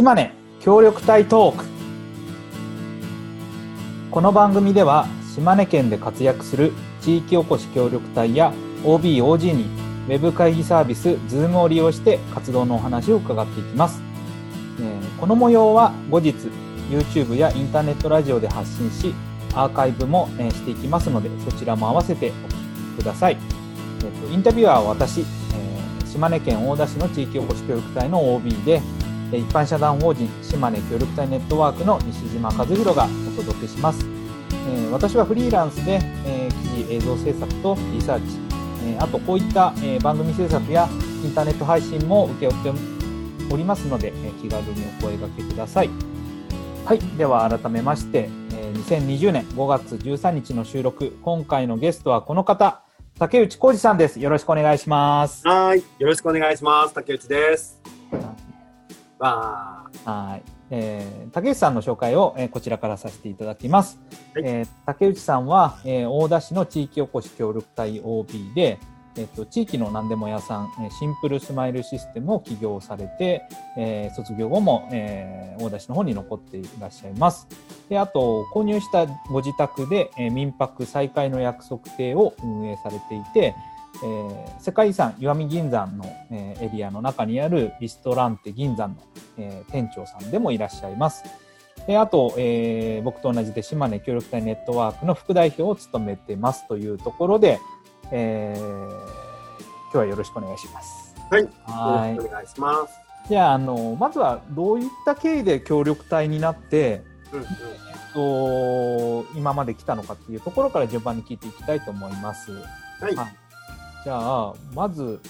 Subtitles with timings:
[0.00, 1.66] 島根協力隊トーク。
[4.10, 6.72] この番組では島根県で活躍する
[7.02, 8.50] 地域おこし協力隊や
[8.82, 9.64] OBOG に
[10.08, 14.00] ウェブ会議サービス Zoom を利用して活動のお話を伺っていきます、
[14.80, 16.34] えーこの模様は後日
[16.88, 19.14] YouTube やインターネットラジオで発信し
[19.52, 23.36] アーカイブも、えしていきますのでそちらも合わせてお聞きください、
[24.02, 28.80] えーとインタビュアーは私、えー島根県大田市の地域おこし協力隊の OB で
[29.32, 34.04] 一般社団法人島根協力隊ネットワークの西島和弘がお届けします、
[34.92, 36.00] 私はフリーランスで、
[36.62, 38.24] 記事映像制作とリサーチ、
[38.98, 40.88] あとこういった、番組制作や
[41.24, 42.72] インターネット配信も請け負って
[43.52, 45.90] おりますので、気軽にお声掛けください。
[46.84, 51.16] はいでは改めまして、2020年5月13日の収録。
[51.22, 52.82] 今回のゲストはこの方
[53.18, 54.18] 竹内浩二さんです。
[54.18, 55.46] よろしくお願いします。
[55.46, 56.94] はい、よろしくお願いします。
[56.94, 57.79] 竹内です。
[59.20, 64.00] わはい、えー竹内さんの紹介を、えーこちらからさせていただきます。
[64.34, 68.78] はいえー竹内さんは、えー大田市の地域おこし協力隊 OB で、
[69.16, 73.42] えっと地域の何でも屋さん、えーシンプルスマイルシステムを起業されて、
[73.76, 77.46] えー卒業後も、えー大田市の方に残っていらっしゃいます。
[77.90, 83.54] であと購入したご自宅で、えー民泊再開の約束亭を運営されていて、
[84.02, 89.02] えー世界遺産石見銀山の、えーエリアの中にあるリストランテ銀山の、
[89.38, 91.24] えー店長さんでもいらっしゃいます。
[91.86, 97.58] であと、えー僕と同じで島根協力隊ネットワークの副代表を務めてますというところで、
[98.10, 98.90] えー
[99.92, 101.14] 今日はよろしくお願いします。
[101.30, 102.94] ーはい、はいよろしくお願いします。
[103.28, 112.52] じゃああのまずはどういった経緯で協力隊になって、うんうん、えっと、今まで来たのかっていうところから順番に聞いていきたいと思います。
[112.52, 113.49] はい、はい
[114.04, 115.20] じゃあまず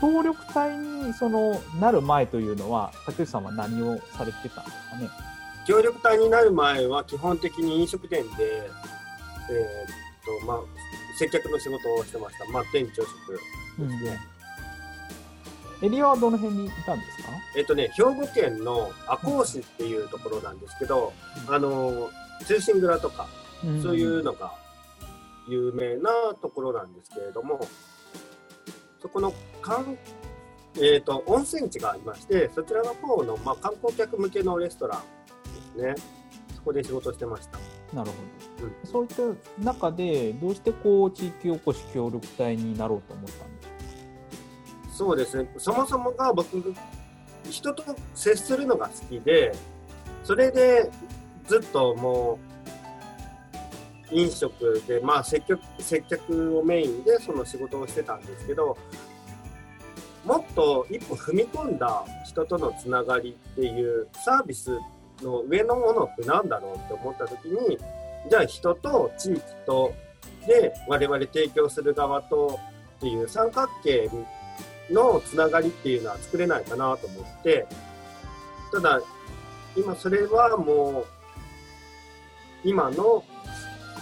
[0.00, 5.10] 協力隊にそのなる前というのは竹内さんは何をされてたんですかね？
[5.66, 10.58] 協力隊になる前は基本的に飲食店で、えーっとまあ
[11.18, 12.46] 接客の仕事をしてました。
[12.50, 13.38] まあ店長職で
[13.98, 14.18] すね。
[15.82, 17.28] エリアはどの辺にいたんですか？
[17.56, 21.12] えーっとね兵庫県の赤穂市っていうところなんですけど、
[21.46, 22.10] あの
[22.46, 23.28] 通信蔵とか
[23.82, 24.52] そういうのが
[25.48, 27.66] 有名なところなんですけれども、
[29.00, 29.96] そこの観
[30.76, 35.02] えー、と温泉地がありまして、そちらの方の、まあ、観光客向けのレストラ
[35.76, 36.06] ンですね、
[36.54, 37.58] そこで仕事してました。
[37.92, 38.16] なるほ
[38.62, 44.94] ど、うんそういった中でどうしてこう地域おこし協力隊になろうと思ったんですか？
[44.96, 46.46] そうですね、そもそもが僕、
[47.50, 47.82] 人と
[48.14, 49.52] 接するのが好きで、
[50.22, 50.88] それで
[51.48, 52.59] ずっともう、
[54.12, 58.76] 飲食で、まあ接客、接客をメインでその仕事をしてたんですけど、
[60.24, 64.78] もっと一歩踏み込んだ人とのつながりっていうサービス
[65.22, 67.78] の上のものって何だろうって思った時に、
[68.28, 69.92] じゃあ人と地域と
[70.46, 72.58] で我々提供する側と
[72.98, 74.10] っていう三角形
[74.90, 77.66] のつながりっていうのは作れないかなと思って、
[78.72, 79.00] ただ、
[79.76, 81.06] 今それはもう、
[82.62, 83.24] 今の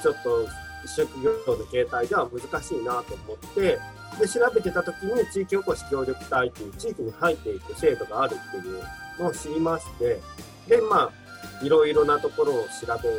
[0.03, 0.49] ちょっと
[0.87, 3.79] 職業の形態では難しいなと思って、
[4.19, 8.83] で、調べてた時に地域おこし協力隊っていう地域に入っていく制度があるっていう
[9.19, 10.21] のを知りまして、
[10.67, 13.11] で、まあ、いろいろなところを調べ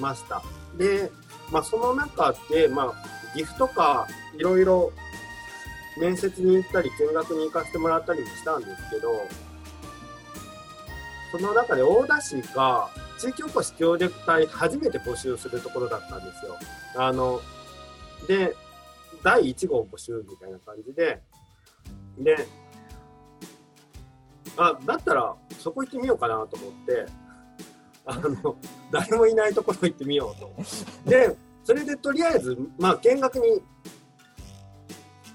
[0.00, 0.42] ました。
[0.76, 1.10] で、
[1.50, 2.94] まあ、その中で、まあ、
[3.34, 4.06] 岐阜とか
[4.36, 4.92] いろいろ
[6.00, 9.26] 面接に行ったり見学に行かせてもらったりもしたんですけど、
[11.30, 12.88] その中で大田市が
[13.18, 16.56] 地域おこし協力隊初めて募集するところだったんですよ。
[16.96, 17.40] あの、
[18.26, 18.54] で、
[19.22, 21.20] 第1号募集みたいな感じで、
[22.18, 22.46] で、
[24.56, 27.06] あ、だったらそこ行ってみようかなと思って、
[28.06, 28.56] あの、
[28.92, 30.52] 誰もいないところ行ってみようと。
[31.10, 33.62] で、それでとりあえず、まあ見学に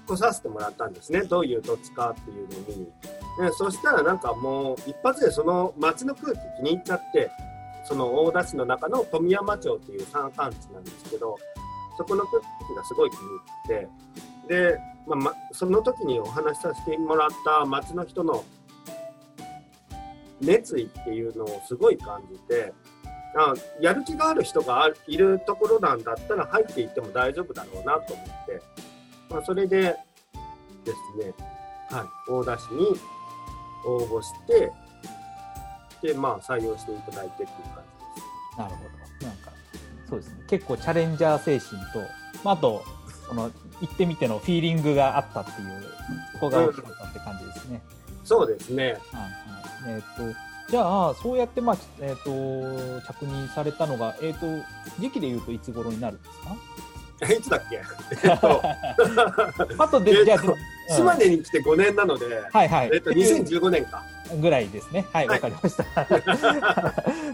[0.06, 1.22] 来させてもらったんですね。
[1.22, 2.92] どういう土地かっていうのを見に。
[3.40, 7.30] でそしたらなんかもう一発でその街の空気気に入っちゃって、
[7.84, 11.36] その大田市の中の富山町っていう山間地なんですけど、
[11.96, 13.20] そこの空気がすごい気に
[13.68, 13.88] 入っ
[14.48, 18.44] て、で、まあま、その時にお話しさせてもらった町の人の
[20.40, 22.72] 熱意っていうのをすごい感じて、
[23.36, 28.62] あやる気がある人がいるところなんだったら入っていっても大丈夫だろうなと思って、
[29.28, 29.96] まあ、それで
[30.84, 31.34] ですね、
[31.90, 32.86] はい、大田市に
[33.86, 34.72] 応募して、
[36.12, 37.82] まあ、採用していただいてっていう感
[38.16, 38.58] じです。
[38.58, 38.84] なるほ
[39.20, 39.26] ど。
[39.26, 39.50] なんか、
[40.10, 40.44] そうですね。
[40.48, 42.00] 結構チャレンジャー精神と、
[42.44, 42.84] まあ、あと、
[43.28, 45.84] その、行ってみてのフィーリングがあったっていう、
[46.34, 47.82] そこが大きかったって感じですね。
[48.24, 48.84] そうですね。
[48.84, 49.00] はいはい。
[49.96, 50.38] えっ、と、
[50.70, 54.64] じゃあ、そうやって、まあえー、と着任されたのが、えー、と
[54.98, 56.56] 時期でいうといつ頃になるんですか？
[57.34, 57.82] いつだっけ？
[58.26, 58.62] えっと、
[59.82, 60.54] あとで、えっとじゃあ、うん
[60.90, 62.90] 島根に来て5年なので、はいはい。
[62.92, 64.02] えっと、2015年か。
[64.40, 65.06] ぐらいですね。
[65.12, 65.84] はい、はいわかりました。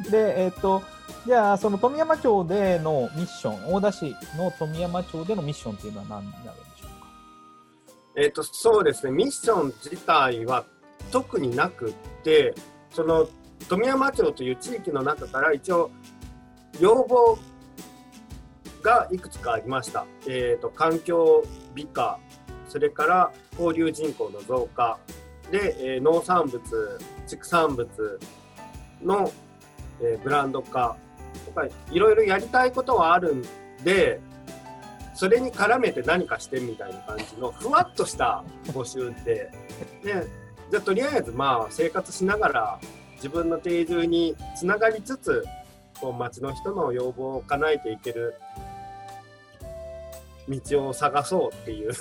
[0.11, 0.83] で、えっ、と、
[1.27, 7.07] じゃあ、その富山町でのミッション、大田市の富山町でのミッションっていうのは何になるんでしょうか？
[8.17, 10.65] えっと、そうですね、ミッション自体は
[11.11, 11.93] 特になくっ
[12.23, 12.55] て、
[12.91, 13.29] その
[13.69, 15.91] 富山町という地域の中から一応、
[16.81, 17.39] 要望
[18.83, 20.07] がいくつかありました。
[20.27, 21.45] えっと、環境
[21.75, 22.19] 美化、
[22.69, 24.99] それから交流人口の増加、
[25.51, 26.61] で、えー農産物、
[27.27, 28.21] 畜産物
[29.03, 29.31] の、
[30.01, 30.97] えーブランド化
[31.47, 33.45] とか、いろいろやりたいことはあるん
[33.85, 34.21] で、
[35.15, 39.51] それに絡めて何かしてみたいな感じのふわっとした募集で、
[40.03, 40.27] で、
[40.71, 42.79] じゃあとりあえずまあ生活しながら
[43.17, 45.45] 自分の定住につながりつつ、
[46.01, 48.35] こう町の人の要望を叶えていける
[50.49, 51.93] 道を探そうっていう。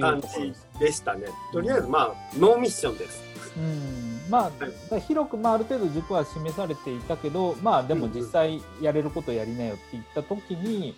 [0.00, 1.26] 感じでしたね。
[1.52, 3.22] とりあえずまあノーミッションです。
[3.54, 4.50] うん、ま
[4.90, 10.94] あ、広く、まあ、ある程度軸は示されていたけど、まあ、でも実際やれることやりなよって言った時に、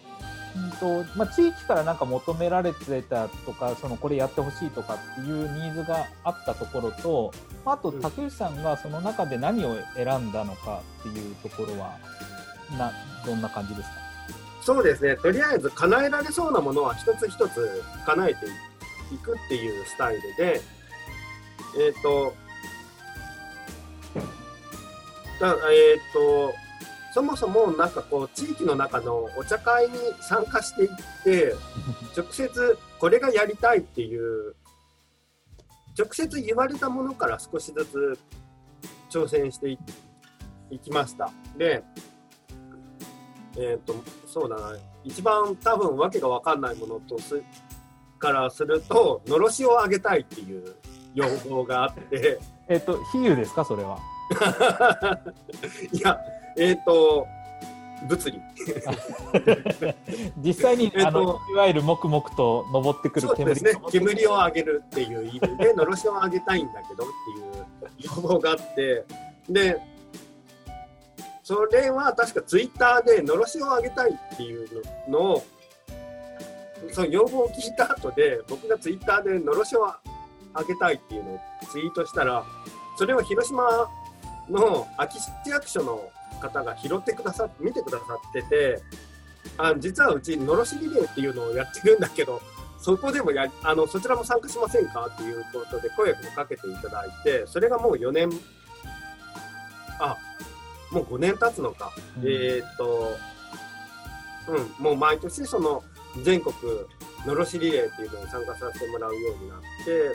[0.55, 0.71] うん
[1.05, 7.33] とまあ、地域からなんか求められてたとか、そのこれやってほしいとかっていうニーズがあったところと、
[7.67, 11.99] あとうん竹内さんがその中で何を選んだのかっていうところは、
[12.79, 12.93] な
[13.27, 13.97] どんな感じですか？
[14.63, 15.17] そうですね。
[15.17, 18.49] とりあえず叶えられそうなものは一つ一つ叶えてい
[19.19, 20.61] くっていうスタイルで、
[21.79, 22.35] えっ、と、
[25.41, 26.55] だえっ、と、
[27.13, 30.89] そもそもなんかこう地域の中のお茶会に参加していっ
[31.25, 31.55] て、
[32.17, 34.55] 直接これがやりたいっていう、
[35.97, 38.19] 直接言われたものから少しずつ
[39.11, 39.79] 挑戦してい
[40.71, 41.31] いきました。
[41.57, 41.85] で、
[43.57, 43.95] えっ、と、
[44.27, 47.41] そうだな、一番多分わけがわかんないものとす
[48.25, 50.75] からすると、のろしをあげたいっていう
[51.15, 52.39] 要望があって、
[52.69, 53.99] えっ、と、比喩ですか、それは。
[55.93, 56.19] いや、
[56.57, 57.27] えっ、と、
[58.09, 58.41] 物理。
[60.43, 67.07] 実際に、えっとあのいわゆる黙々と登ってくる煙そうですね、煙をあげるっていう意味で、のろしをあげたいんだけどっ
[67.99, 69.05] ていう要望があって、
[69.51, 69.79] で、
[71.43, 74.67] それは確かツイッターでのろしをあげたいっていう
[75.09, 75.43] のを、
[76.93, 80.03] その要望を聞いた後で、僕がツイッターでのろしをあ
[80.67, 81.41] げたいっていうのを
[81.71, 82.45] ツイートしたら、
[82.97, 83.89] それを広島
[84.49, 86.11] の空き市役所の
[86.41, 88.83] 方が拾ってくださって、見てくださってて、
[89.59, 92.41] あ実はうちのろしリレーっていうのをやってるんだけど、
[92.79, 98.31] そこでもやあのそちらも参加しませんかっていうことで声をかけていただいて、それがもう4年、
[100.01, 100.17] あ
[100.91, 102.23] もう5年経つのか、うん。
[102.25, 103.17] えーっと、
[104.49, 105.83] うん、もう毎年その
[106.23, 106.55] 全国
[107.27, 110.15] のろしリレーっていうのに参加させてもらうようになって、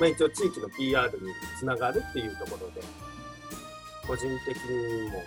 [0.00, 2.80] まあ、一応地域の PR につながるっていうところで、
[4.06, 5.22] 個人的にも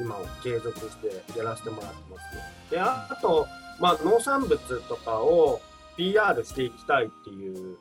[0.00, 2.42] 今を継続してやらせてもらってますね。
[2.70, 3.46] で、あと、
[3.80, 5.60] まあ、農産物とかを
[5.96, 7.78] PR していきたいっていう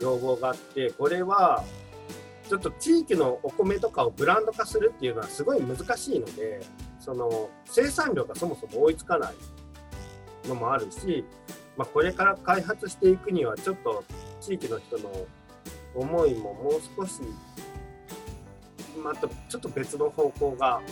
[0.00, 1.64] 要望があって、これは、
[2.48, 6.60] ちょっと地域のお米とかをブランド化するっていうのはすごい難しいので、
[7.06, 9.34] その生産量がそもそも追いつかない
[10.48, 11.24] のもあるし、
[11.76, 14.02] まあ、これから開発していくにはちょっと
[14.40, 15.10] 地域の人の
[15.94, 17.20] 思いももう少し、
[19.02, 20.82] またちょっと別の方向が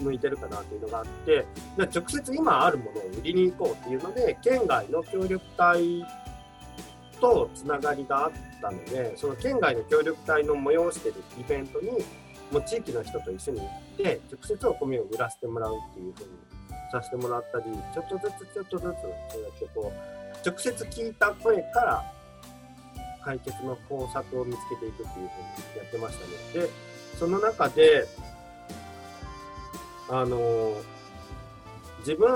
[0.00, 1.44] 向いてるかなというのがあって、
[1.76, 6.06] じゃあ直接今あるものを売りに行こうっていうので、県外の協力隊
[7.20, 8.32] とつながりがあっ
[8.62, 11.90] たので、その県外の協力隊の催してるイベントに、
[12.52, 16.30] もう地域の人と一緒に行って、直接お米を売らせてもらうっていうふうに
[16.92, 18.86] させてもらったり、ちょっとずつちょっとずつ、
[19.32, 22.12] そうやってこう、直接聞いた声から
[23.24, 25.26] 解決の方策を見つけていくっていうふうに
[25.78, 26.18] やってまし
[26.52, 26.66] たね。
[26.66, 26.70] で、
[27.18, 28.06] その中で、
[30.08, 30.76] あの
[31.98, 32.30] 自分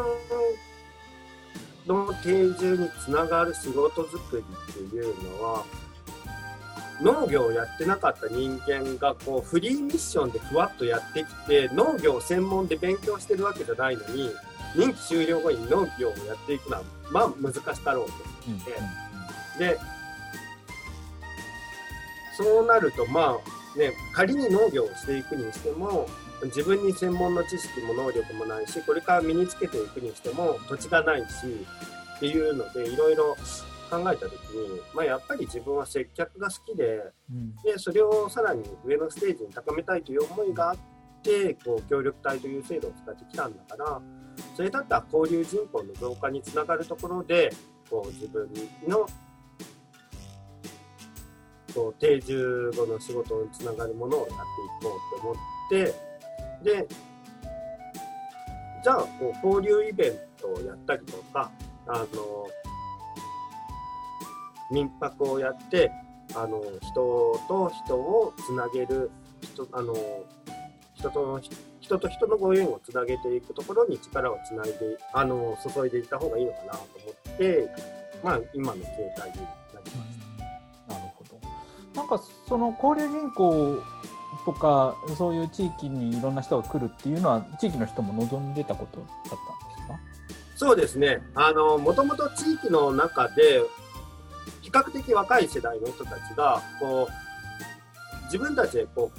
[1.87, 5.65] の定住につながる仕事作りっていうのは、
[7.03, 14.31] 農業をやってなかった人間がこうフリーミッションでふわっとやってきて農業専門で勉強してるわけじゃないのに
[14.77, 18.13] 任期終了後に農業をやっていくのはまあ難しかろうと。
[18.49, 18.59] うん
[19.59, 19.79] で
[22.37, 23.37] そうなるとま
[23.75, 26.09] あね仮に農業をしていくにしても
[26.45, 31.27] 自分に専門の知識も能力もないしこれから身につけていくにしても土地がないし
[32.17, 33.37] っていうのでいろいろ
[33.91, 37.55] 考えた時に、まあ、やっぱり自分は接客が好きでうん。
[37.63, 40.77] でそれをさらに上のステージに高めたいという思いがあっ
[41.23, 44.01] てこう協力隊という制度を使ってきたんだから
[44.57, 47.53] それだったら交流人口の増加につながるところで
[47.91, 48.49] こう自分
[48.89, 49.07] の
[51.75, 54.37] こう定住後の仕事につながるものをやってい
[54.83, 55.37] こうと思っ
[55.71, 55.85] て
[56.63, 56.87] で
[58.83, 61.51] じゃあこう交流イベントをやったりとか
[61.87, 62.07] あの
[64.71, 65.91] 民泊をやって
[66.35, 69.11] あの人と人をつなげる
[69.43, 69.95] 人あの
[70.95, 71.41] 人と
[71.81, 77.69] 人と人のご縁をつなげていくところに力をつないであの注いでいった方がいいのかなと思って、
[78.23, 78.87] まあ、今の形
[79.17, 79.43] 態にな
[79.75, 79.95] りまし
[80.89, 80.95] た。
[80.95, 81.41] なるほど。
[81.95, 83.83] なんかその交流人口
[84.45, 89.37] とかそういう地域にいろんな人が来るっていうのは地域の人も望んでたことだったんで
[89.83, 90.01] すか？
[90.57, 91.23] そうですね。
[91.35, 93.63] あの、もともと地域の中で、
[94.71, 99.11] 比較的若い世代の人たちが、こう、自分たちでこ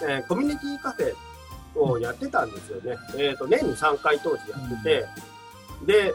[0.00, 2.96] う、えーコミュニティカフェをやってたんですよね。
[3.18, 5.06] えっ、と、年に3回当時やってて、
[5.86, 6.14] で、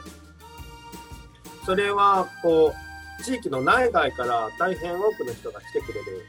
[1.65, 2.74] それは、こ
[3.19, 6.25] う、地域の内外から大変多くの人が来てくれる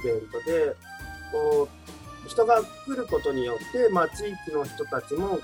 [0.00, 0.74] イベントで、
[1.30, 1.68] こ
[2.24, 5.38] う、人が来ることによって、まあ、地域の人たちも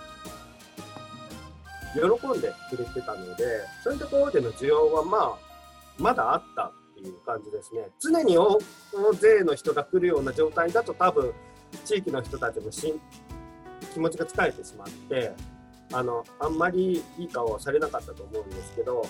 [1.95, 3.45] 喜んでくれてたので、
[3.83, 5.39] そういうところでの需要はまあ、
[5.99, 7.89] まだあったっていう感じですね。
[8.01, 8.59] 常に大
[9.15, 11.33] 勢の人が来るような状態だと多分、
[11.85, 13.01] 地域の人たちもし
[13.93, 15.33] 気持ちが疲れてしまって、
[15.93, 19.07] あの、あんまりいい顔はされなかったと思うんですけど、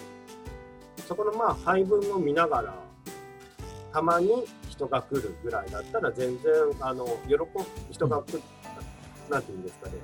[1.09, 2.75] そこのまあ配分を見ながら、
[3.93, 7.47] たまに人が来るぐらいだったら全然、あの、喜ぶ、
[7.91, 8.43] 人が来る、
[9.31, 9.95] なんていうんですかね、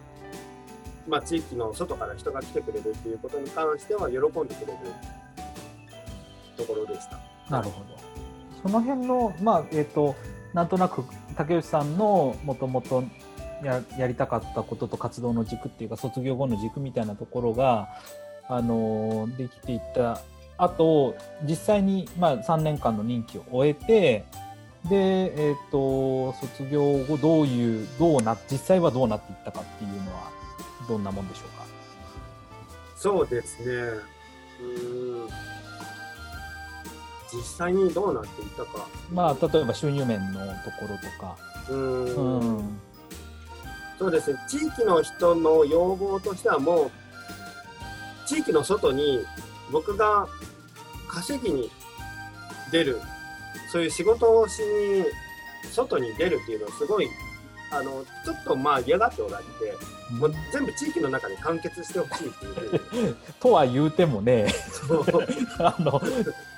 [1.09, 4.79] まあ、地域の外から人が来てくれるっていうことに関しては喜んでくれる
[6.57, 7.19] ところでした。
[7.49, 7.99] なるほど。
[8.63, 10.15] その辺のまあえっ、と
[10.53, 11.05] なんとなく
[11.37, 13.05] 竹内さんのもともと
[13.63, 17.89] やりたかったことと活動の軸っていうか卒業後の軸みたいなところが
[18.49, 20.21] あのできていった
[20.59, 24.25] 後実際にまあ3年間の任期を終えて
[24.89, 30.40] でえっ、と卒業後どういうどうな実際はどうなっていったかっていうのは
[30.89, 31.65] どんなもんでしょうか？
[32.97, 33.65] そうですね。
[33.67, 35.29] うーん。
[37.33, 38.87] 実際にどうなっていったか。
[39.13, 41.37] まあ例えば収入面のところとか。
[41.71, 42.81] うんん
[43.99, 44.39] そうですね。
[44.49, 46.91] 地域の人の要望としてはもう、
[48.27, 49.21] 地域の外に
[49.71, 50.27] 僕が
[51.09, 51.71] 稼ぎに
[52.73, 53.01] 出る、
[53.71, 55.05] そういう仕事をしに
[55.71, 57.09] 外に出るっていうのをすごい、
[57.71, 59.77] あの、ちょっとまあ嫌がっておられて、
[60.19, 63.17] もう全部地域の中に完結してほしいっていう。
[63.39, 64.47] とは言うてもね
[65.59, 66.01] あの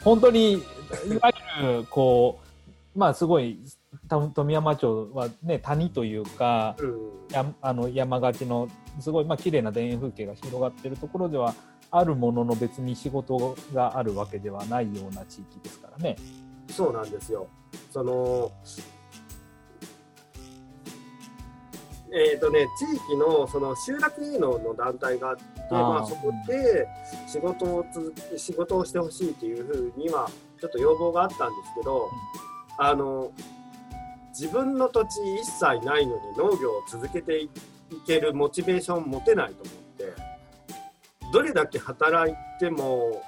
[0.03, 0.57] 本当にい
[1.21, 2.41] わゆるこ
[2.97, 3.59] うまあすごい
[4.09, 6.99] た富山町はね谷というかうん
[7.31, 8.69] やあの山がちの
[9.01, 11.55] すごいまあ綺麗な田園風景が広がってるところでは
[11.91, 16.17] あるものの別に仕事があるわけではないような地域ですからね。
[16.71, 17.47] そうなんですよ。
[17.91, 18.51] その、
[22.15, 26.87] えっ、とね、地域のその集落営農の団体があって、まあ、そこで
[27.27, 32.11] 仕事を続け仕事をしてほしいというふうにはちょっと要望があったんですけど、
[32.79, 33.33] あの
[34.31, 35.09] 自分の土地
[35.41, 37.51] 一切ないのに農業を続けてい
[38.07, 40.23] けるモチベーション持てないと思って
[41.33, 43.23] どれだけ働いても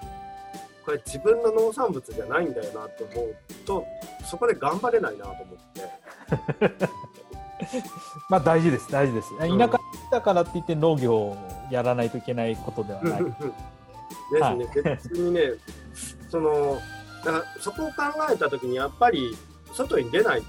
[0.84, 3.36] これ自分の農産物じゃないんだよなと思う
[3.66, 3.86] と
[4.24, 6.88] そこで頑張れないなと思って
[8.28, 9.36] まあ大事です大事です。
[9.38, 9.58] 田ん。
[9.58, 9.78] 舎
[10.10, 11.36] だからって言って農業を
[11.70, 13.24] やらないといけないことではない。
[13.24, 15.52] ですね、別にね
[16.30, 16.78] その
[17.24, 17.94] だからそこを考
[18.30, 19.36] えた時にやっぱり
[19.72, 20.42] 外に出ない。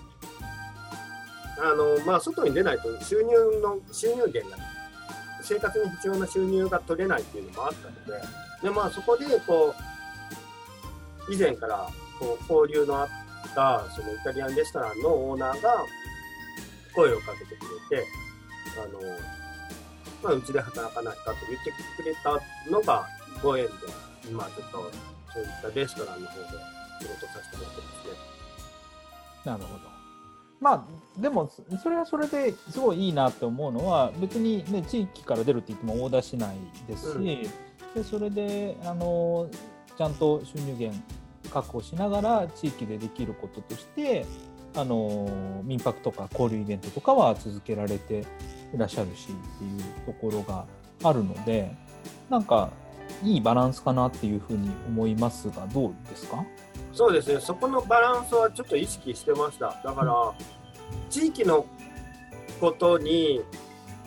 [1.57, 3.31] あのまあ外に出ないと収入
[3.62, 4.57] の収入源が
[5.41, 8.45] 生活に必要な収入が取れないっていうのもあったので。
[8.62, 9.75] でまあそこでこ
[11.29, 11.88] う以前から
[12.19, 13.07] こう交流のあっ
[13.53, 15.84] たそのイタリアンレストランのオーナーが
[16.95, 18.07] 声をかけてくれて
[18.77, 18.99] あの
[20.23, 22.39] まあ、うちで働かないかと言ってくれた
[22.71, 23.07] のが
[23.43, 23.71] ご縁で、
[24.27, 24.91] 今ちょっと
[25.31, 26.45] そういったレストランの方で
[26.99, 28.13] 仕事させてもらってますね。
[29.45, 29.95] なるほど。
[30.59, 31.51] まあでも
[31.83, 36.55] それはそれですごいいいなって思うのは別にね地域から出るって言っても大田市内
[36.87, 37.25] ですし、うん
[37.95, 39.49] でそれであの
[39.97, 41.01] ちゃんと収入源
[41.49, 44.25] 確保しながら地域でできることとして
[44.75, 48.25] あの民泊とか交流イベントとかは続けられて
[48.74, 50.65] いらっしゃるしっていうところが
[51.03, 51.72] あるので
[52.29, 52.70] なんか
[53.24, 56.44] いいバランスかなっていうふうに思いますがどうですか？
[56.91, 59.82] そうですね、そこのバランスはちょっと意識してました。
[59.84, 60.34] だから、
[61.10, 61.65] 地域の
[62.62, 63.41] ことに、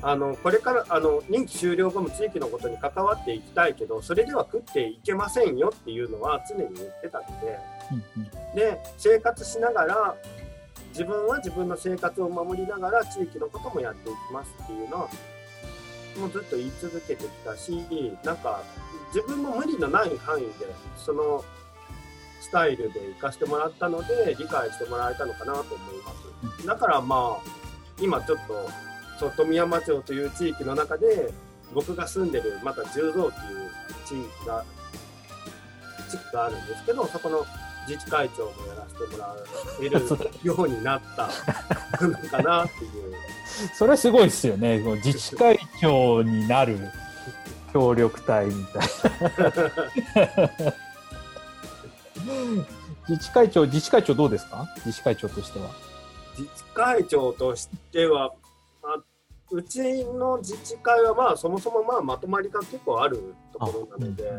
[0.01, 7.59] あのこれからあの任期終了後も地域のことに関わっていきたいけど、それでは食っていけませんよっていうのは常に言ってたので、
[8.17, 8.57] うんうん。
[8.57, 10.17] で生活しながら、
[10.99, 15.09] 自分は自分の生活を守りながら地域のこともやっていきますっていうのは、
[16.19, 17.71] もうずっと言い続けてきたし、
[18.25, 18.65] なんか
[19.15, 20.51] 自分も無理のない範囲で、
[20.97, 21.45] その
[22.41, 26.67] スタイルで行かせてもらったので、理解してもらえたのかなと思います。
[26.67, 27.51] だからまあ、
[28.01, 28.69] 今ちょっと、
[29.21, 31.33] そう富山町という地域の中で、
[31.75, 33.71] 僕が住んでる、また十蔵っていう
[34.05, 34.65] 地域が、
[36.11, 37.47] 地区があるんですけど、そこの
[37.89, 39.35] 自治会長もやらせてもら
[39.81, 40.03] える
[40.43, 41.29] ようになった
[42.07, 43.15] のかなっていう。
[43.75, 44.79] それすごいですよね。
[44.79, 46.79] 自治会長になる
[47.73, 50.51] 協力隊みたいな。
[53.09, 54.69] 自治会長自治会長どうですか？
[54.85, 55.71] 自治会長としては。
[56.37, 58.33] 自治会長としては、
[58.83, 59.03] あ
[59.51, 64.31] うちの自治会はまあそもそもまあまとまりが結構あるところなので、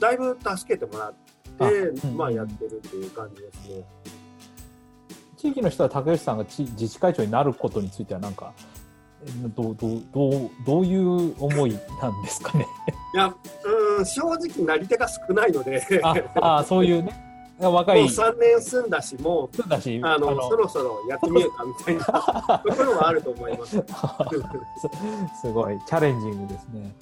[0.00, 3.84] だいぶ助けてもらって、あうんまあやってるっていう感じですね。
[5.36, 8.52] 地域の人は竹内さんがち自治会長になることについてはなんか
[9.24, 12.66] えどうどうどうどういう思いなんですかね？
[13.14, 13.34] いや、
[13.98, 15.82] うん、正直なり手が少ないので、
[16.40, 17.25] ああそういうね
[17.58, 19.62] 若もうい3年住んだし、もう、
[20.04, 22.04] あのそろそろやってみようかみたいな
[22.64, 23.76] ところはあると思います。
[23.78, 23.84] す
[25.40, 26.94] すごいチャレンジングですね。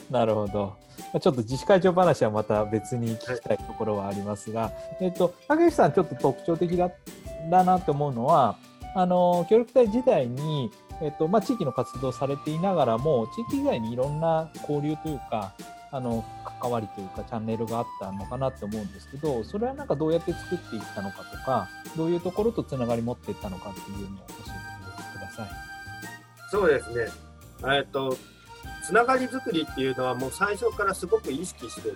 [0.10, 0.72] なるほど。
[1.12, 6.90] まあちょっと自治会長話はまた別に聞きたいところはありますが、えっと竹内さんちょっと特徴的だ
[7.50, 8.56] だなと思うのは、
[8.94, 10.70] あの協力隊時代に
[11.02, 15.52] えっとまあ地域の活動されていながらも地域以外にいろんな交流というか。
[15.92, 16.24] あの
[16.60, 25.48] 関わりというかチャンネルがあったのかなって思うんですけどそれはなんかどうやって作っていったのかとかどういうところとつながり持っていったのかっていうのを教えてください。
[26.50, 27.06] そうですね。
[27.76, 28.16] えっと、
[28.82, 31.94] つながり作りっていうのはもう最初からすごく意識してて、っ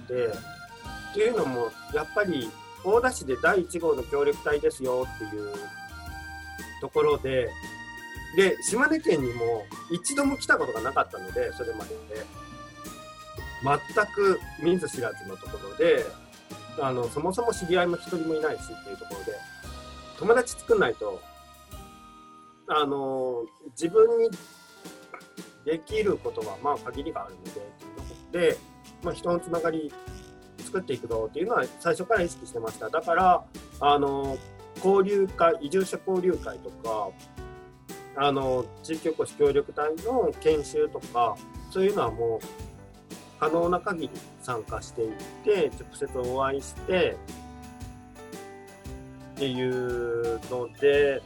[1.15, 2.51] ていうのも、やっぱり
[2.85, 5.53] 大田市で第1号の協力隊ですよっていう
[6.81, 7.49] ところで、
[8.37, 12.44] で、島根県にも一度も来たことがなかったので、それまでで。
[13.65, 16.05] 全く見ず知らずのところで、
[16.81, 19.33] あの、そもそも知り合いも一人もいないしっていうところで、
[20.19, 21.21] 友達作んないと、
[22.67, 24.31] あの自分に
[25.65, 28.57] できることはまあ限りがあるのでというところで、
[29.03, 29.93] まあ、人のつながり
[30.59, 32.89] 作っていくぞっていうのは最初から意識してました。
[32.89, 33.45] だから
[33.81, 34.39] あの
[34.83, 37.11] 交流会移住者交流会とか
[38.17, 41.37] あの地域おこし協力隊の研修とか
[41.71, 42.74] そういうのはもう
[43.39, 44.11] 可能な限り
[44.43, 45.13] 参加していっ
[45.45, 47.17] て直接お会いして
[49.37, 51.21] っていうので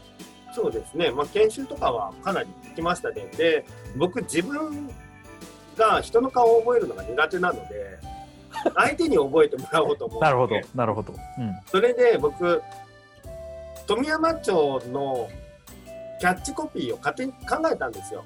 [0.55, 3.31] そうですね、まあ、研修とかはかなり行きましたね。
[3.37, 3.65] で、
[3.97, 4.91] 僕、自分
[5.77, 7.99] が人の顔を覚えるのが苦手なので、
[8.75, 11.13] 相手に覚えてもらおうと思うなるほど、なるほど。
[11.13, 11.57] うん。
[11.67, 12.63] それで僕、
[13.87, 15.29] 富山町の
[16.21, 18.25] キャッチコピーを勝手に考えたんですよ。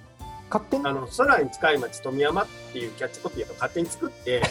[0.52, 4.42] 勝手にあの空に近い町富山っていうキャッチコピーを勝手に作って、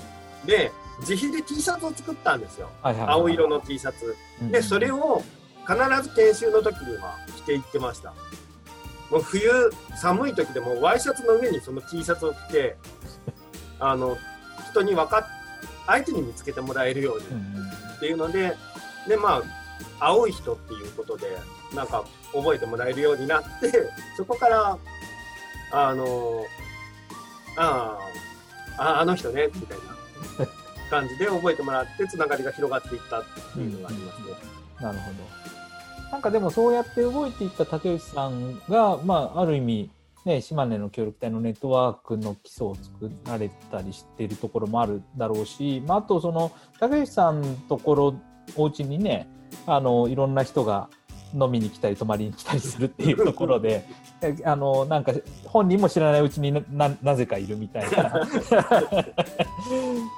[0.46, 2.70] で、自費で T シャツを作ったんですよ。
[2.82, 4.16] はいはいはい青色の T シャツ。
[4.50, 5.22] で、それを
[5.66, 8.14] 必ず研修の時には着ていってました。
[9.10, 9.50] もう冬、
[9.96, 12.76] 寒い時でもワイシャツの上にその T シャツを着て、
[13.78, 14.16] あの、
[14.70, 15.26] 人に分かっ、
[15.86, 18.56] 相手に見つけてもらえるようにうんうんっていうので、
[19.06, 19.42] で、ま
[19.98, 21.38] あ、青い人っていうことで、
[21.74, 24.78] なんか覚えてもらえるようになって、そこから、
[25.72, 26.44] あの、
[27.56, 27.98] あ
[28.78, 29.84] あ、あの人ね、みたいな
[30.90, 34.26] 感じで覚えてもらって、つながりが広がっていったっていうのがありますね。
[34.80, 36.10] なるほど。
[36.10, 39.90] なんかでもそうやって動いていった竹内さんが、まあ、ある意味、
[40.24, 48.14] ね、島根の協力隊のネットワークの基礎を作られたりしてるところもあるだろうし、まあ、あとその竹内さんのところ
[48.56, 49.28] お家にね
[49.66, 50.90] あのいろんな人が
[51.34, 53.84] 飲みに来たり泊まりに来たりするっていうところで
[54.20, 55.12] え あのなんか
[55.44, 58.26] 本人も知らないうちになななぜかいるみたいな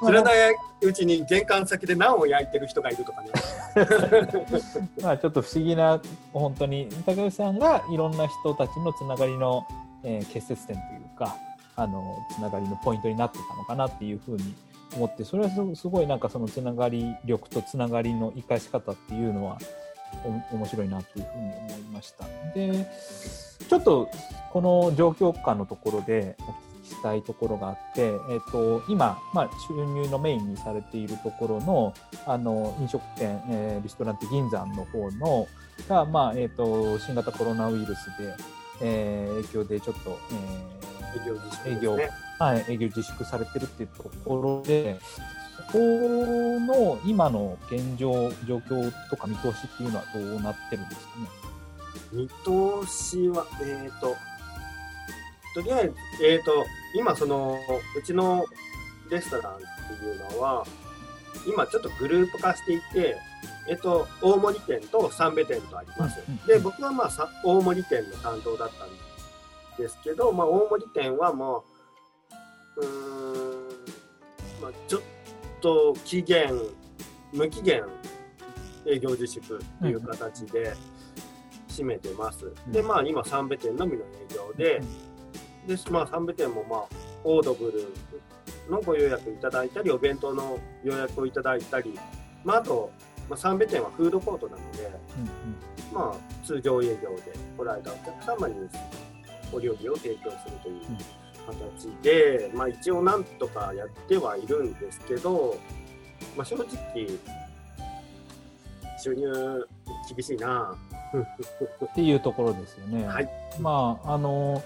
[0.04, 3.30] 知らないうちに玄関先でナンを焼いてる人がいるとかね。
[5.02, 6.00] まあちょっと不思議な
[6.32, 9.66] 本当に高橋さんがいろんな人たちのつながりの、
[10.02, 11.36] えー結節点というか
[11.76, 14.54] あのつながりのポイントになってたのかなっていうふうに
[14.94, 19.58] 思ってそれはすすごいなんかそのつながり力とつながりの生かし方っていうのは
[19.91, 19.91] お
[20.52, 22.24] 面白いなっていうふうに思いました。
[22.54, 22.86] で
[23.68, 24.08] ちょっと
[24.52, 31.94] この状況下のところでお聞きしたいところがあって、えっと今、まあ、収入のメインにされているところの
[32.26, 35.48] あの飲食店、えーリストランテ銀山の方の
[35.88, 38.34] が、まあえっと新型コロナウイルスで、
[38.82, 41.76] えー影響でちょっと、えー営業自粛ね。
[41.76, 41.98] 営業
[42.38, 44.98] はい、営業自粛されてるっていうところで、
[45.68, 51.28] そこの今の現状、状況とか見通しっていうのはどうなってるんですかね？
[52.12, 54.16] 見通しは、えっ、と、
[55.54, 55.94] とりあえず、
[56.24, 56.64] えっ、と、
[56.96, 57.58] 今その、
[57.96, 58.44] うちの
[59.10, 60.66] レストランっていうのは、
[61.46, 63.16] 今ちょっとグループ化していて、
[63.68, 66.20] えっ、と、大森店と三部店とあります。
[66.46, 69.11] で、僕はまあさ、大森店の担当だったんです
[70.02, 71.64] けど、まあ、大森店はも
[72.76, 75.02] う、うーん、まあ、ちょっ
[75.60, 76.52] と期限、
[77.32, 77.84] 無期限
[78.86, 80.74] 営業自粛っていう形で
[81.68, 82.46] 閉めてます。
[82.68, 82.72] ん。
[82.72, 84.82] で、まあ、今、三部店のみの営業で、
[85.66, 86.80] で、まあ、三部店もまあ、
[87.24, 87.86] オードブル
[88.70, 91.98] のご予約いただいたり、お弁当の予約をいただいたり、
[92.44, 92.90] まあ、あと、
[93.28, 95.96] まあ、三部店はフードコートなので、うん。
[95.96, 98.68] まあ、通常営業で来られたお客様に
[99.52, 100.80] お料理を提供するという
[101.46, 105.56] 形で、まあ、一応なんとかやってはいるんですけど、
[106.36, 106.66] まあ、正直、
[109.02, 109.66] 収入
[110.14, 110.76] 厳しいな。
[111.14, 113.06] うんっていうところですよね。
[113.06, 113.28] はい。
[113.60, 114.62] まあ、あの、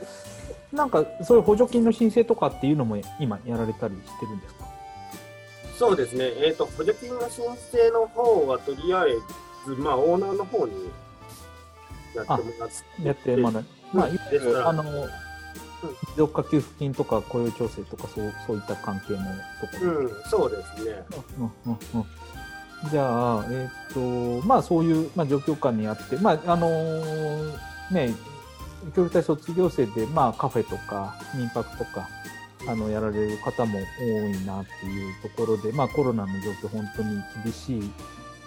[0.72, 4.64] なんかそういう補助金の申請とかっていうのも今やられたりしてるんですか？
[5.77, 9.16] そうですね、えっ、と、補助金の申請の方はとりあえ
[9.66, 10.88] ず、まあ、オーナーの方に
[12.14, 19.18] やってもらって、やってまだ、まあ、あの、持続化給付金とか雇用調整とかそうそういった関係の
[19.61, 19.92] ところ。
[20.01, 21.05] うん、そうですね。
[21.66, 22.05] うんうんうん。
[22.90, 24.01] じゃあ、えっ、と、
[24.46, 27.53] まあそういう、まあ、状況下にあって、まああのー
[27.90, 28.14] ね、
[28.94, 32.09] 教育隊卒業生で、まあカフェとか民泊とか、
[32.68, 37.90] あの、やられる方も多いなっていうところで、まあコロナの状況本当に厳しい、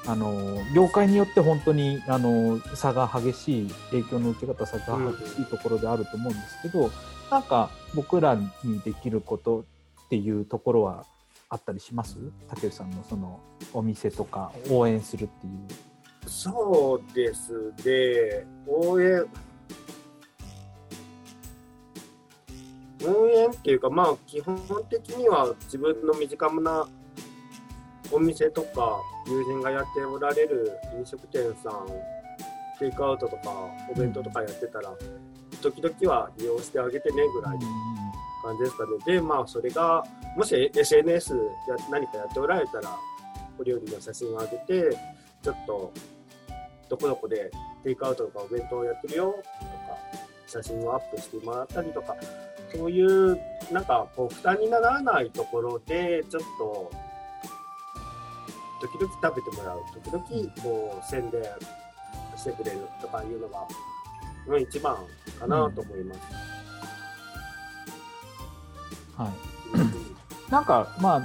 [0.07, 6.89] あの、業界によって本当に、あの、差が激しい、影響の受け方差が激しいところであると思うんですけど、
[7.29, 9.65] なんか僕らにできること
[10.05, 11.05] っていうところは
[11.47, 12.17] あったりします？
[12.47, 13.39] 竹内さんのその
[13.71, 15.53] お店とか応援するっていう。
[16.27, 17.51] そうです
[17.85, 19.25] ね、応援、
[23.05, 24.59] 応援っていうか、まあ、基本
[24.89, 26.87] 的には自分の身近な
[28.11, 31.87] お店とか、友人がやっておられる飲食店さん、
[32.79, 33.51] テイクアウトとか、
[33.91, 34.93] お弁当とかやってたら、
[35.61, 37.59] 時々は利用してあげてねぐらいの
[38.43, 38.91] 感じですかね。
[39.05, 40.03] で、まあ、それが、
[40.35, 41.39] もし SNS や
[41.91, 42.97] 何かやっておられたら、
[43.59, 44.57] お料理の写真を上げ
[44.89, 44.97] て、
[45.43, 45.91] ちょっと、
[46.89, 47.51] どこどこで
[47.83, 49.97] テイクアウトとかお弁当やってるよとか、
[50.47, 52.15] 写真をアップしてもらったりとか、
[52.73, 53.39] そういう、
[53.71, 56.91] なんか、こう、負担にならないところで、ちょっと、
[58.79, 61.43] 時々食べてもらう、時々、こう、宣伝
[62.35, 63.67] してくれるとかいうのが、
[64.47, 64.97] まあ一番
[65.39, 66.19] かなと思います。
[69.17, 70.51] はい。
[70.51, 71.21] なんか、まあ、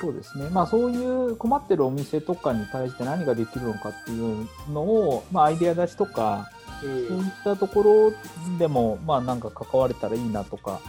[0.00, 0.48] そうですね。
[0.50, 10.80] まあ、そういう困ってるお店とかに対して何ができるのかっていうのを、まあ、アイデア出しとか、うんそういったところでも、まあ、なんか関われたらいいなとか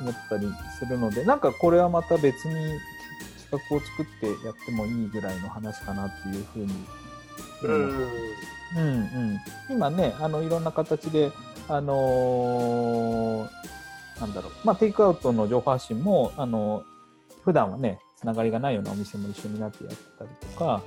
[0.00, 2.54] 思ったりするので、なんかこれはまた別に
[3.58, 6.72] 企画を作ってやってもいいぐらいの話かなっていうふうに。
[7.62, 8.08] うん。
[8.76, 8.80] うん。
[8.80, 9.40] うん、
[9.70, 11.32] 今ね、あのいろんな形で、
[11.68, 13.74] あのー
[14.20, 16.84] なんだろう、まあ、テイクアウトの情報発信も、あの
[17.44, 20.82] 普段はね、つながりがないようなお店も一緒になってやってたりとか、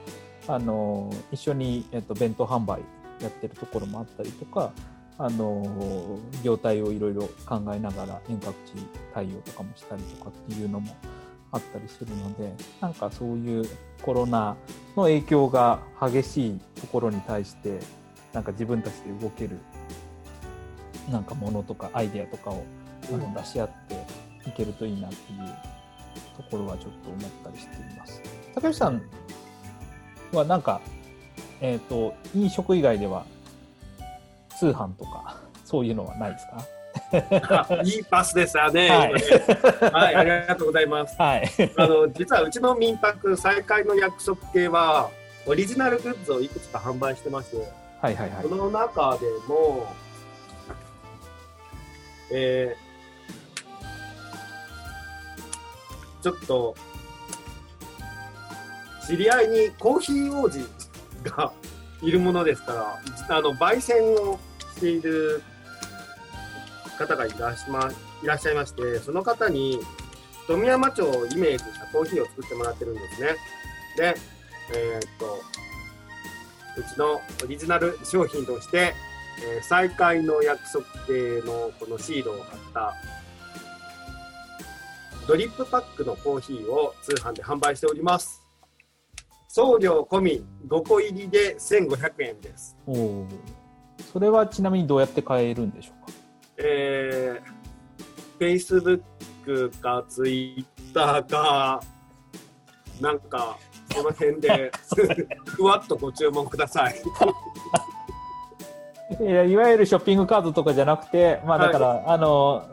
[0.47, 2.82] あの一緒に、えっと、弁当販売
[3.21, 4.71] やってるところもあったりとか、
[5.19, 8.73] あの業態をいろいろ考えながら遠隔地
[9.13, 10.95] 対応とかもしたりとかっていうのも
[11.51, 13.63] あったりするので、なんかそういう
[14.01, 14.55] コロナ
[14.95, 17.79] の影響が激しいところに対して、
[18.33, 19.57] なんか自分たちで動ける、
[21.10, 22.63] なんかものとかアイデアとかを
[23.10, 25.39] あの出し合っていけるといいなっていう
[26.36, 28.21] ところはちょっと思ったりしています。
[28.53, 29.01] 竹内さん
[30.33, 30.81] はなんか、
[31.62, 33.25] えっ、と、飲食以外では
[34.60, 36.63] 通販とか、そういうのはないですか？
[37.85, 38.89] いいパスですよね。
[38.89, 39.11] はい
[39.93, 41.15] はい、ありがとうございます。
[41.17, 41.49] はい。
[41.77, 45.09] あの、実はうちの民泊再開の約束系は、
[45.45, 47.57] オリジナルグッズをいくつか販売してまして、
[48.01, 48.49] はいはいはいそ。
[48.49, 49.87] の中でも、
[52.31, 52.87] えー
[56.27, 56.75] ちょっと、
[59.07, 60.59] 知り合いにコーヒー王子
[61.23, 61.53] が
[62.01, 64.37] いるものですから、あの、焙煎を
[64.75, 65.41] している
[66.97, 69.79] 方がいらっし,、ゃいまして、その方に
[70.47, 73.36] 富山町をイメージしたコーヒーを作ってもらってるんですね。
[73.97, 74.15] で、
[74.75, 75.39] えーっと、
[76.79, 78.93] うちのオリジナル商品として、
[79.45, 82.93] えー再開の約束定のこのシールを貼った
[85.27, 88.41] ドリップパックのコーヒーを通販で販売しております。
[89.49, 92.77] 送料込み5個入りで1500円です。
[92.88, 93.25] お。
[94.13, 96.16] それはちなみにどうやって買えるんでしょうか？
[96.57, 101.81] えー、Facebook か Twitter か、
[102.99, 103.57] なんか、
[103.93, 104.71] その辺で、
[105.45, 106.95] ふわっとご注文ください。
[109.19, 112.67] いやいわゆるショッピングカードとかじゃなくて、まあ、だから、あの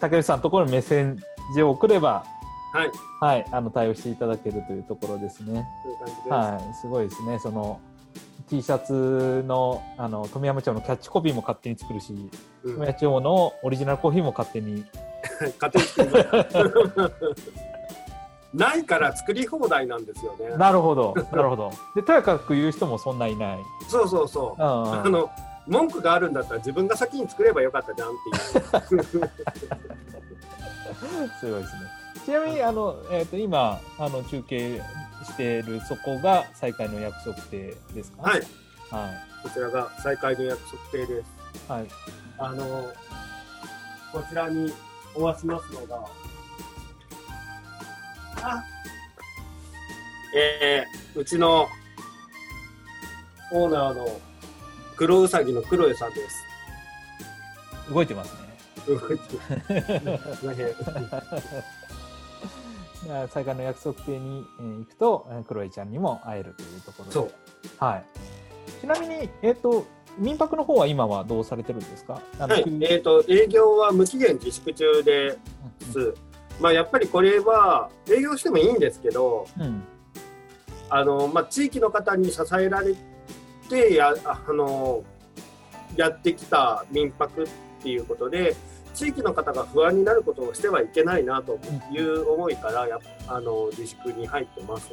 [0.00, 1.16] 竹内さんのところにメッセー
[1.54, 2.24] ジを送れば、
[2.72, 2.90] はい、
[3.20, 5.66] はい、あの対応していただけるというところですね。
[5.84, 6.28] そういう感じです。
[6.28, 7.38] はい、すごいですね。
[7.38, 7.80] その
[8.48, 12.30] T シャツのあの富山町のキャッチコピーも勝手に作るし、うん
[12.62, 14.84] 富山町のオリジナルコーヒーも勝手に。
[15.60, 17.12] 勝手に作
[18.54, 20.56] ないから作り放題なんですよね。
[20.56, 21.70] なるほど、なるほど。
[21.94, 23.58] で、とやかく言う人もそんないない。
[23.88, 24.62] そうそうそう。
[24.62, 25.30] うんあの
[25.66, 28.12] 文句があるんだったら自分が先に作ればよかったじゃんっ
[28.86, 29.02] ていう。
[31.40, 31.80] すごいですね。
[32.24, 34.80] ちなみに、あの、えっ、と、今、あの、中継
[35.26, 38.22] しているそこが再開の約束定ですか？
[38.22, 38.40] はい。
[38.90, 39.10] は
[39.42, 41.26] こちらが再開の約束定です。
[41.68, 41.72] い。
[41.72, 41.86] はい。
[42.38, 42.92] あの、
[44.12, 44.72] こちらに
[45.14, 46.04] おわしますのが、
[48.42, 48.64] あ
[50.34, 51.66] えー、うちの
[53.52, 54.20] オーナーの
[54.96, 56.44] 黒うさぎの黒江さんです。
[57.90, 58.40] 動いてますね。
[58.86, 60.68] 動いてませんいや
[63.28, 67.12] 再開の約束定に、えー行くと、えークロエちゃんにも会えるというところで。
[67.12, 67.30] そう。
[67.78, 68.04] はい。
[68.80, 69.86] ちなみに、えっ、と、
[70.18, 72.20] 民泊の方は今はどうされてるんですか？
[72.38, 75.38] はい休、えっ、と、営業は無期限自粛中で
[75.84, 76.14] うんす。
[76.60, 79.82] まあ、やっぱりこれは営業してもいいんですけど、うん。
[80.88, 82.94] あの、まあ、地域の方に支えられ
[83.68, 85.04] てや、ああの、
[85.96, 87.46] やってきた民泊っ
[87.82, 88.56] ていうことで、
[88.96, 91.60] 地域の方が不安になることをしてはいけないなと
[91.92, 94.90] いう思いから、やっあの、自粛に入ってます。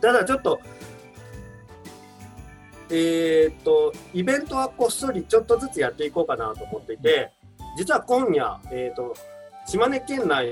[0.00, 0.60] ただちょっと、
[2.90, 7.32] えーっと、イベントはこっそりちょっとずつやっていこうかなと思っていて、
[7.78, 9.16] 実は今夜、えーっと、
[9.66, 10.50] 島根県内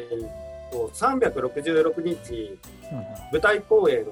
[0.72, 2.58] を366日
[2.90, 2.98] うん。
[3.32, 4.06] 舞台公演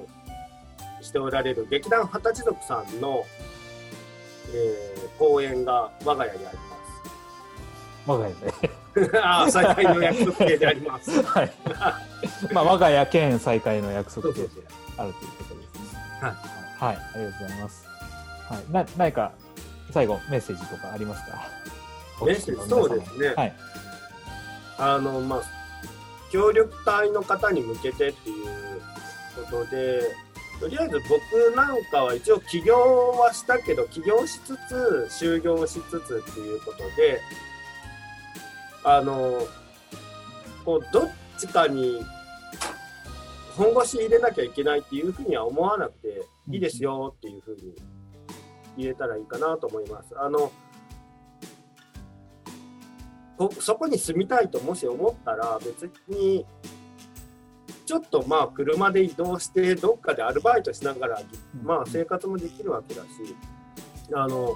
[1.01, 3.25] しておられる劇団二十族さんの、
[4.53, 6.57] えー公演が我が家にあり
[8.05, 9.11] 我が家で。
[9.21, 11.21] ああ、再開の約束であります。
[11.23, 11.51] はい。
[12.53, 14.63] まあ、我が家兼再開の約束でそうそうそう
[14.97, 15.99] あるということですね。
[16.21, 16.85] はい。
[16.85, 16.95] はい。
[16.95, 17.87] ありがとうございます。
[18.49, 18.71] はい。
[18.71, 19.31] な、何か、
[19.91, 21.37] 最後、メッセージとかありますか？
[22.25, 22.69] メッセージ？
[22.69, 23.33] そうですね。
[23.35, 23.53] はい。
[24.77, 25.41] あの、まあ、
[26.31, 28.47] 協力隊の方に向けてっていう
[29.35, 30.01] ことで、
[30.59, 37.21] とりあえず僕なんかは一応起業はしたけど、起業しつつ、就業しつつっていうことで、
[38.83, 39.47] あの、
[40.65, 42.03] こう、どっちかに
[43.55, 47.75] 本腰入れなきゃいけないっていうふうには思わなくていいですよっていうふうに
[48.77, 50.13] 言えたらいいかなと思います。
[50.17, 50.51] あの、
[53.39, 56.45] こそこに住みたいともし思ったら別に
[57.85, 61.21] ちょっとまあ車で移動してどっかでアルバイトしながら
[61.63, 63.07] まあ生活もできるわけだし
[64.13, 64.53] あの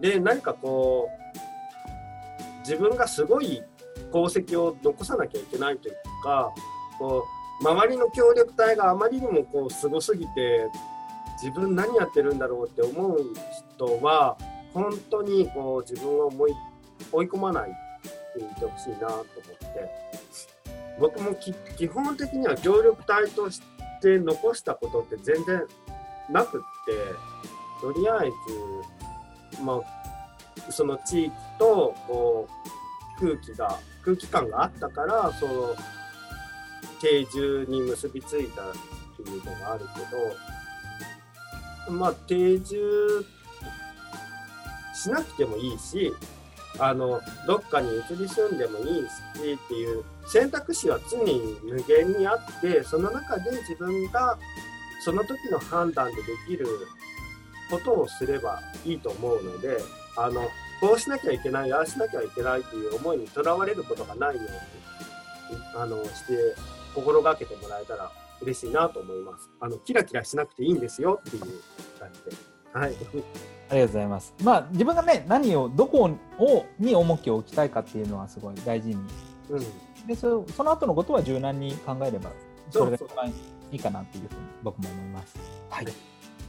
[0.00, 1.21] で何かこう
[2.72, 3.62] 自分がすごい
[4.10, 6.50] 功績を残さなきゃいけないというか
[6.98, 7.24] こ
[7.60, 10.68] う周りの協力隊があまりにもこうすごすぎて
[11.42, 13.20] 自分何やってるんだろうって思う
[13.76, 14.38] 人は
[14.72, 16.52] 本当にこう自分を思い
[17.12, 17.78] 追い込まないって
[18.38, 20.12] 言ってほしいなと思って。
[20.98, 23.62] 僕も基本的には協力隊とし
[24.02, 25.62] て残したことって全然
[26.30, 26.92] なくって
[27.80, 28.30] とりあえ
[29.56, 30.01] ずまあ
[30.70, 32.48] その地域とこ
[33.18, 35.76] う空気が空気感があったからその
[37.00, 38.64] 定住に結びついたっ
[39.16, 40.00] ていうのがあるけ
[41.90, 43.24] どまあ定住
[44.94, 46.12] しなくてもいいし
[46.78, 49.08] あのどっかに移り住んでもいいし
[49.64, 54.38] っていう選択肢は常に無限にあってその中で自分が
[55.04, 56.66] その時の判断でできる
[57.72, 59.78] ことをすればいいと思うので
[60.16, 60.42] あの
[60.80, 66.54] こうしなきゃいけないああしなきゃいけないっていう思いにとらわれることがないようにあのして
[66.94, 71.42] 心がけてもらえたら嬉しいなと思いますあのキラキラしなくていいんですよっていう
[71.98, 72.96] 感じではい。
[73.70, 74.34] ありがとうございます。
[74.42, 78.96] まあ自分がね何をどこをに重きを置きたいかっていうのはすごい大事に
[79.50, 80.06] うん。
[80.06, 82.30] でそその後のことは柔軟に考えれば
[82.70, 85.36] それが一番いいかなっていうふうに僕も思います。
[85.70, 85.86] はい。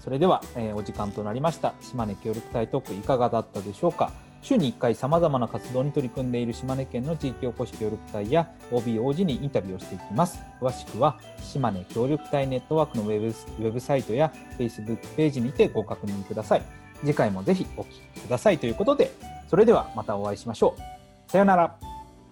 [0.03, 1.73] それでは、えーお時間となりました。
[1.79, 4.11] 島根協力隊トークいかがだったでしょうか？
[4.41, 10.39] 週に1回様々な活動に取り組んでいる島根県の地域おこし協力隊や OBOG にインタビューをしていきます。
[10.59, 16.63] 詳しくは島根協力隊ネットワークのウェブウェブサイトや Facebook ページにてご確認ください。
[16.99, 17.85] 次回もぜひお聞
[18.15, 19.11] きくださいということで、
[19.47, 21.31] それではまたお会いしましょう。
[21.31, 21.77] さようなら。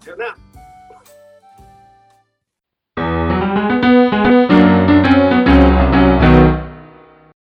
[0.01, 0.50] さよなら。